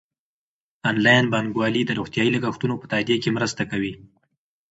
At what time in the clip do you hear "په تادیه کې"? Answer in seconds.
2.81-3.29